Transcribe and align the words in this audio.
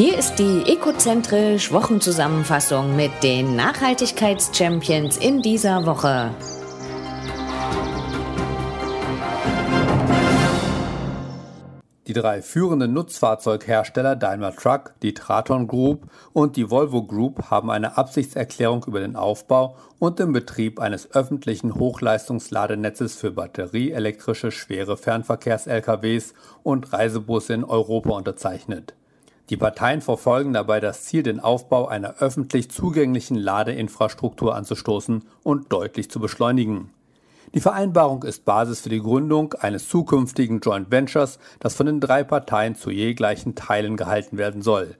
Hier 0.00 0.16
ist 0.16 0.36
die 0.36 0.62
Ekozentrisch 0.62 1.72
Wochenzusammenfassung 1.72 2.96
mit 2.96 3.10
den 3.22 3.54
Nachhaltigkeitschampions 3.54 5.18
in 5.18 5.42
dieser 5.42 5.84
Woche. 5.84 6.30
Die 12.06 12.14
drei 12.14 12.40
führenden 12.40 12.94
Nutzfahrzeughersteller 12.94 14.16
Daimler 14.16 14.56
Truck, 14.56 14.94
die 15.02 15.12
Traton 15.12 15.68
Group 15.68 16.06
und 16.32 16.56
die 16.56 16.70
Volvo 16.70 17.02
Group 17.02 17.50
haben 17.50 17.70
eine 17.70 17.98
Absichtserklärung 17.98 18.86
über 18.86 19.00
den 19.00 19.16
Aufbau 19.16 19.76
und 19.98 20.18
den 20.18 20.32
Betrieb 20.32 20.80
eines 20.80 21.14
öffentlichen 21.14 21.74
Hochleistungsladenetzes 21.74 23.16
für 23.16 23.32
batterieelektrische 23.32 24.50
schwere 24.50 24.96
Fernverkehrs-LKWs 24.96 26.32
und 26.62 26.90
Reisebusse 26.90 27.52
in 27.52 27.64
Europa 27.64 28.12
unterzeichnet. 28.12 28.94
Die 29.50 29.56
Parteien 29.56 30.00
verfolgen 30.00 30.52
dabei 30.52 30.78
das 30.78 31.04
Ziel, 31.04 31.24
den 31.24 31.40
Aufbau 31.40 31.88
einer 31.88 32.14
öffentlich 32.18 32.70
zugänglichen 32.70 33.36
Ladeinfrastruktur 33.36 34.54
anzustoßen 34.54 35.24
und 35.42 35.72
deutlich 35.72 36.08
zu 36.08 36.20
beschleunigen. 36.20 36.90
Die 37.52 37.60
Vereinbarung 37.60 38.22
ist 38.22 38.44
Basis 38.44 38.80
für 38.80 38.90
die 38.90 39.00
Gründung 39.00 39.54
eines 39.54 39.88
zukünftigen 39.88 40.60
Joint 40.60 40.92
Ventures, 40.92 41.40
das 41.58 41.74
von 41.74 41.86
den 41.86 41.98
drei 41.98 42.22
Parteien 42.22 42.76
zu 42.76 42.92
je 42.92 43.12
gleichen 43.14 43.56
Teilen 43.56 43.96
gehalten 43.96 44.38
werden 44.38 44.62
soll. 44.62 44.96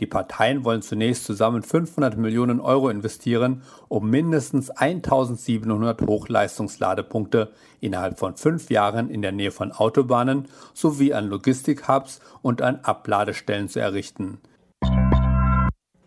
Die 0.00 0.06
Parteien 0.06 0.64
wollen 0.64 0.82
zunächst 0.82 1.24
zusammen 1.24 1.62
500 1.62 2.16
Millionen 2.16 2.60
Euro 2.60 2.88
investieren, 2.88 3.62
um 3.88 4.08
mindestens 4.08 4.70
1700 4.70 6.02
Hochleistungsladepunkte 6.02 7.52
innerhalb 7.80 8.18
von 8.18 8.36
fünf 8.36 8.70
Jahren 8.70 9.10
in 9.10 9.22
der 9.22 9.32
Nähe 9.32 9.50
von 9.50 9.72
Autobahnen 9.72 10.46
sowie 10.72 11.14
an 11.14 11.28
Logistikhubs 11.28 12.20
und 12.42 12.62
an 12.62 12.80
Abladestellen 12.84 13.68
zu 13.68 13.80
errichten. 13.80 14.38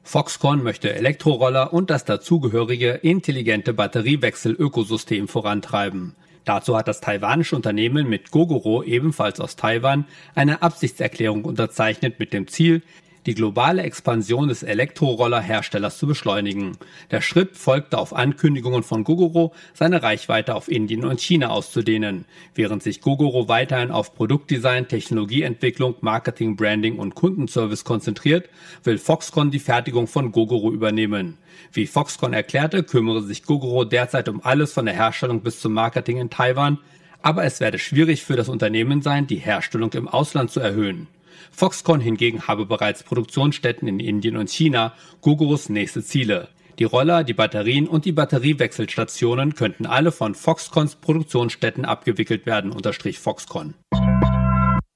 Foxconn 0.04 0.64
möchte 0.64 0.94
Elektroroller 0.94 1.74
und 1.74 1.90
das 1.90 2.06
dazugehörige 2.06 2.92
intelligente 2.92 3.74
Batteriewechselökosystem 3.74 5.28
vorantreiben. 5.28 6.16
Dazu 6.44 6.76
hat 6.76 6.88
das 6.88 7.02
taiwanische 7.02 7.56
Unternehmen 7.56 8.10
mit 8.10 8.32
Gogoro 8.32 8.84
ebenfalls 8.84 9.40
aus 9.40 9.56
Taiwan 9.56 10.06
eine 10.34 10.64
Absichtserklärung 10.64 11.46
unterzeichnet 11.46 12.20
mit 12.20 12.34
dem 12.34 12.48
Ziel, 12.48 12.82
die 13.26 13.36
globale 13.36 13.84
Expansion 13.84 14.48
des 14.48 14.64
Elektrorollerherstellers 14.64 15.98
zu 15.98 16.08
beschleunigen. 16.08 16.78
Der 17.12 17.22
Schritt 17.22 17.56
folgte 17.56 17.98
auf 17.98 18.16
Ankündigungen 18.16 18.84
von 18.84 19.04
Gogoro, 19.04 19.54
seine 19.74 20.02
Reichweite 20.02 20.56
auf 20.56 20.70
Indien 20.70 21.06
und 21.06 21.22
China 21.22 21.50
auszudehnen. 21.50 22.26
Während 22.56 22.82
sich 22.82 23.02
Gogoro 23.02 23.48
weiterhin 23.48 23.92
auf 23.92 24.16
Produktdesign, 24.16 24.88
Technologieentwicklung, 24.88 25.96
Marketing, 26.02 26.56
Branding 26.56 26.98
und 26.98 27.16
Kundenservice 27.16 27.84
konzentriert, 27.84 28.50
will 28.84 28.98
Foxconn 28.98 29.52
die 29.52 29.60
Fertigung 29.60 30.08
von 30.08 30.32
Gogoro 30.32 30.72
übernehmen. 30.72 31.38
Wie 31.72 31.88
Foxconn 31.88 32.34
erklärte, 32.34 32.84
kümmere 32.84 33.22
sich 33.22 33.44
Gogoro 33.44 33.86
derzeit 33.86 34.30
um 34.30 34.42
alles 34.44 34.74
von 34.74 34.86
der 34.86 34.96
Herstellung 34.96 35.42
bis 35.42 35.60
zum 35.60 35.74
Marketing 35.74 36.18
in 36.18 36.30
Taiwan, 36.30 36.80
aber 37.22 37.44
es 37.44 37.60
werde 37.60 37.78
schwierig 37.78 38.24
für 38.24 38.36
das 38.36 38.50
Unternehmen 38.50 39.02
sein, 39.02 39.28
die 39.28 39.36
Herstellung 39.36 39.94
im 39.94 40.08
Ausland 40.08 40.50
zu 40.50 40.60
erhöhen. 40.60 41.08
Foxconn 41.52 42.02
hingegen 42.02 42.48
habe 42.48 42.66
bereits 42.66 43.04
Produktionsstätten 43.04 43.88
in 43.88 44.00
Indien 44.00 44.38
und 44.38 44.50
China, 44.50 44.94
Gogoros 45.22 45.70
nächste 45.70 46.04
Ziele. 46.04 46.50
Die 46.80 46.86
Roller, 46.86 47.24
die 47.24 47.34
Batterien 47.34 47.88
und 47.88 48.06
die 48.06 48.12
Batteriewechselstationen 48.12 49.56
könnten 49.56 49.86
alle 49.86 50.12
von 50.12 50.36
Foxconns 50.36 50.96
Produktionsstätten 50.96 51.86
abgewickelt 51.86 52.46
werden, 52.46 52.72
unterstrich 52.72 53.20
Foxconn. 53.20 53.76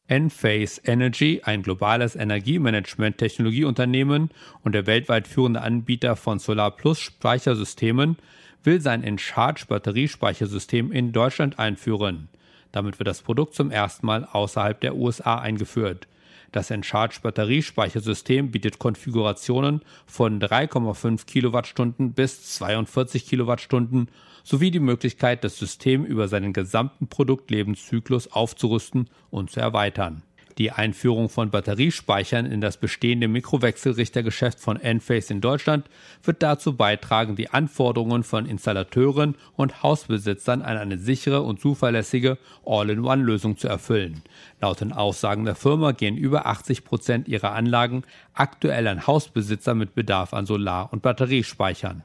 Enphase 0.07 0.81
Energy, 0.85 1.41
ein 1.43 1.63
globales 1.63 2.15
Energiemanagement-Technologieunternehmen 2.15 4.29
und 4.63 4.71
der 4.73 4.85
weltweit 4.85 5.27
führende 5.27 5.61
Anbieter 5.61 6.15
von 6.15 6.39
Solar-Plus-Speichersystemen, 6.39 8.17
will 8.63 8.81
sein 8.81 9.03
InCharge-Batteriespeichersystem 9.03 10.91
in 10.91 11.11
Deutschland 11.11 11.59
einführen. 11.59 12.29
Damit 12.71 12.99
wird 12.99 13.07
das 13.07 13.21
Produkt 13.21 13.55
zum 13.55 13.71
ersten 13.71 14.05
Mal 14.05 14.25
außerhalb 14.25 14.79
der 14.79 14.95
USA 14.95 15.39
eingeführt. 15.39 16.07
Das 16.55 16.71
Encharge 16.71 17.17
Batteriespeichersystem 17.21 18.49
bietet 18.49 18.79
Konfigurationen 18.79 19.81
von 20.05 20.39
3,5 20.39 21.25
Kilowattstunden 21.25 22.13
bis 22.13 22.55
42 22.55 23.25
Kilowattstunden 23.25 24.07
sowie 24.45 24.71
die 24.71 24.79
Möglichkeit, 24.79 25.43
das 25.43 25.59
System 25.59 26.05
über 26.05 26.29
seinen 26.29 26.53
gesamten 26.53 27.07
Produktlebenszyklus 27.07 28.31
aufzurüsten 28.31 29.09
und 29.31 29.51
zu 29.51 29.59
erweitern. 29.59 30.23
Die 30.57 30.71
Einführung 30.71 31.27
von 31.27 31.49
Batteriespeichern 31.49 32.45
in 32.45 32.61
das 32.61 32.77
bestehende 32.77 33.27
Mikrowechselrichtergeschäft 33.27 34.57
von 34.57 34.79
Enphase 34.79 35.33
in 35.33 35.41
Deutschland 35.41 35.89
wird 36.23 36.41
dazu 36.41 36.77
beitragen, 36.77 37.35
die 37.35 37.49
Anforderungen 37.49 38.23
von 38.23 38.45
Installateuren 38.45 39.35
und 39.57 39.83
Hausbesitzern 39.83 40.61
an 40.61 40.77
eine 40.77 40.97
sichere 40.97 41.41
und 41.41 41.59
zuverlässige 41.59 42.37
All-in-One-Lösung 42.65 43.57
zu 43.57 43.67
erfüllen. 43.67 44.21
Laut 44.61 44.79
den 44.79 44.93
Aussagen 44.93 45.43
der 45.43 45.55
Firma 45.55 45.91
gehen 45.91 46.15
über 46.15 46.45
80 46.45 46.85
Prozent 46.85 47.27
ihrer 47.27 47.51
Anlagen 47.51 48.03
aktuell 48.33 48.87
an 48.87 49.05
Hausbesitzer 49.05 49.75
mit 49.75 49.93
Bedarf 49.93 50.33
an 50.33 50.45
Solar- 50.45 50.93
und 50.93 51.01
Batteriespeichern. 51.01 52.03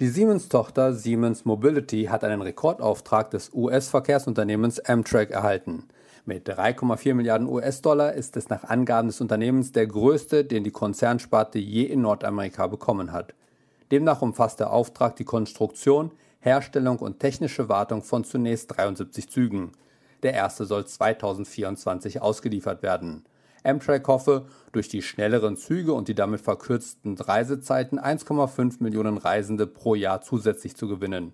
Die 0.00 0.08
Siemens-Tochter 0.08 0.92
Siemens 0.92 1.46
Mobility 1.46 2.04
hat 2.04 2.24
einen 2.24 2.42
Rekordauftrag 2.42 3.30
des 3.30 3.50
US-Verkehrsunternehmens 3.54 4.80
Amtrak 4.80 5.30
erhalten. 5.30 5.84
Mit 6.26 6.48
3,4 6.48 7.14
Milliarden 7.14 7.48
US-Dollar 7.48 8.12
ist 8.12 8.36
es 8.36 8.48
nach 8.50 8.64
Angaben 8.64 9.08
des 9.08 9.20
Unternehmens 9.20 9.72
der 9.72 9.86
größte, 9.86 10.44
den 10.44 10.64
die 10.64 10.70
Konzernsparte 10.70 11.58
je 11.58 11.84
in 11.84 12.02
Nordamerika 12.02 12.66
bekommen 12.66 13.12
hat. 13.12 13.34
Demnach 13.90 14.22
umfasst 14.22 14.60
der 14.60 14.72
Auftrag 14.72 15.16
die 15.16 15.24
Konstruktion, 15.24 16.12
Herstellung 16.40 16.98
und 16.98 17.20
technische 17.20 17.68
Wartung 17.68 18.02
von 18.02 18.24
zunächst 18.24 18.76
73 18.76 19.30
Zügen. 19.30 19.72
Der 20.22 20.34
erste 20.34 20.66
soll 20.66 20.86
2024 20.86 22.20
ausgeliefert 22.20 22.82
werden. 22.82 23.24
Amtrak 23.64 24.06
hoffe, 24.08 24.46
durch 24.72 24.88
die 24.88 25.02
schnelleren 25.02 25.56
Züge 25.56 25.92
und 25.92 26.08
die 26.08 26.14
damit 26.14 26.40
verkürzten 26.40 27.16
Reisezeiten 27.18 27.98
1,5 27.98 28.82
Millionen 28.82 29.18
Reisende 29.18 29.66
pro 29.66 29.94
Jahr 29.94 30.22
zusätzlich 30.22 30.76
zu 30.76 30.88
gewinnen. 30.88 31.32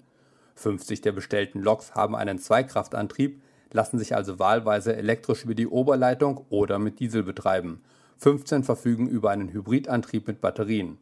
50 0.56 1.02
der 1.02 1.12
bestellten 1.12 1.60
Loks 1.60 1.94
haben 1.94 2.16
einen 2.16 2.38
Zweikraftantrieb, 2.38 3.42
lassen 3.72 3.98
sich 3.98 4.14
also 4.14 4.38
wahlweise 4.38 4.96
elektrisch 4.96 5.44
über 5.44 5.54
die 5.54 5.66
Oberleitung 5.66 6.44
oder 6.50 6.78
mit 6.78 7.00
Diesel 7.00 7.22
betreiben. 7.22 7.82
15 8.18 8.64
verfügen 8.64 9.08
über 9.08 9.30
einen 9.30 9.52
Hybridantrieb 9.52 10.26
mit 10.26 10.40
Batterien. 10.40 10.98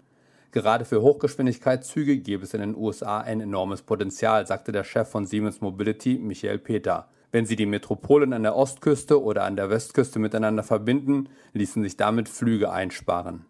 Gerade 0.50 0.84
für 0.84 1.02
Hochgeschwindigkeitszüge 1.02 2.18
gäbe 2.18 2.44
es 2.44 2.54
in 2.54 2.60
den 2.60 2.76
USA 2.76 3.18
ein 3.20 3.40
enormes 3.40 3.82
Potenzial, 3.82 4.46
sagte 4.46 4.70
der 4.70 4.84
Chef 4.84 5.08
von 5.08 5.26
Siemens 5.26 5.60
Mobility, 5.60 6.18
Michael 6.18 6.58
Peter. 6.58 7.08
Wenn 7.32 7.46
sie 7.46 7.56
die 7.56 7.66
Metropolen 7.66 8.32
an 8.32 8.44
der 8.44 8.54
Ostküste 8.54 9.20
oder 9.20 9.42
an 9.42 9.56
der 9.56 9.68
Westküste 9.68 10.20
miteinander 10.20 10.62
verbinden, 10.62 11.28
ließen 11.52 11.82
sich 11.82 11.96
damit 11.96 12.28
Flüge 12.28 12.70
einsparen. 12.70 13.46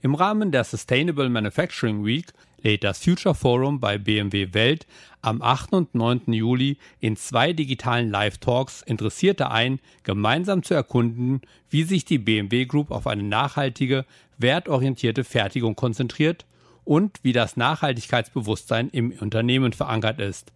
Im 0.00 0.16
Rahmen 0.16 0.50
der 0.50 0.64
Sustainable 0.64 1.28
Manufacturing 1.28 2.04
Week 2.04 2.26
lädt 2.64 2.82
das 2.82 2.98
Future 2.98 3.34
Forum 3.34 3.78
bei 3.78 3.98
BMW 3.98 4.54
Welt 4.54 4.86
am 5.22 5.42
8. 5.42 5.74
und 5.74 5.94
9. 5.94 6.32
Juli 6.32 6.78
in 6.98 7.16
zwei 7.16 7.52
digitalen 7.52 8.10
Live-Talks 8.10 8.82
Interessierte 8.82 9.50
ein, 9.50 9.78
gemeinsam 10.02 10.62
zu 10.62 10.74
erkunden, 10.74 11.42
wie 11.70 11.84
sich 11.84 12.04
die 12.04 12.18
BMW 12.18 12.64
Group 12.64 12.90
auf 12.90 13.06
eine 13.06 13.22
nachhaltige, 13.22 14.04
wertorientierte 14.38 15.24
Fertigung 15.24 15.76
konzentriert 15.76 16.46
und 16.84 17.20
wie 17.22 17.32
das 17.32 17.56
Nachhaltigkeitsbewusstsein 17.56 18.88
im 18.90 19.12
Unternehmen 19.12 19.72
verankert 19.72 20.18
ist. 20.20 20.52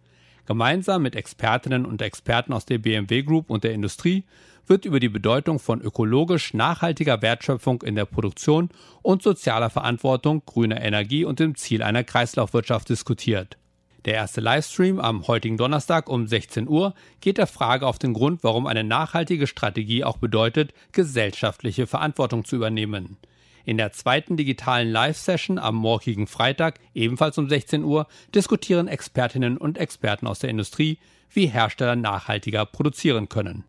Gemeinsam 0.49 1.03
mit 1.03 1.15
Expertinnen 1.15 1.85
und 1.85 2.01
Experten 2.01 2.53
aus 2.53 2.65
der 2.65 2.79
BMW 2.79 3.21
Group 3.21 3.51
und 3.51 3.63
der 3.63 3.71
Industrie 3.71 4.23
wird 4.65 4.83
über 4.83 4.99
die 4.99 5.07
Bedeutung 5.07 5.59
von 5.59 5.79
ökologisch 5.79 6.55
nachhaltiger 6.55 7.21
Wertschöpfung 7.21 7.83
in 7.83 7.93
der 7.93 8.05
Produktion 8.05 8.69
und 9.03 9.21
sozialer 9.21 9.69
Verantwortung, 9.69 10.41
grüner 10.47 10.81
Energie 10.81 11.23
und 11.23 11.39
dem 11.39 11.53
Ziel 11.53 11.83
einer 11.83 12.03
Kreislaufwirtschaft 12.03 12.89
diskutiert. 12.89 13.59
Der 14.05 14.15
erste 14.15 14.41
Livestream 14.41 14.99
am 14.99 15.27
heutigen 15.27 15.57
Donnerstag 15.57 16.09
um 16.09 16.25
16 16.25 16.67
Uhr 16.67 16.95
geht 17.21 17.37
der 17.37 17.45
Frage 17.45 17.85
auf 17.85 17.99
den 17.99 18.13
Grund, 18.13 18.43
warum 18.43 18.65
eine 18.65 18.83
nachhaltige 18.83 19.45
Strategie 19.45 20.03
auch 20.03 20.17
bedeutet, 20.17 20.73
gesellschaftliche 20.93 21.85
Verantwortung 21.85 22.43
zu 22.43 22.55
übernehmen. 22.55 23.17
In 23.65 23.77
der 23.77 23.91
zweiten 23.91 24.37
digitalen 24.37 24.89
Live-Session 24.89 25.57
am 25.57 25.75
morgigen 25.75 26.27
Freitag, 26.27 26.79
ebenfalls 26.93 27.37
um 27.37 27.49
16 27.49 27.83
Uhr, 27.83 28.07
diskutieren 28.33 28.87
Expertinnen 28.87 29.57
und 29.57 29.77
Experten 29.77 30.27
aus 30.27 30.39
der 30.39 30.49
Industrie, 30.49 30.97
wie 31.29 31.47
Hersteller 31.47 31.95
nachhaltiger 31.95 32.65
produzieren 32.65 33.29
können. 33.29 33.65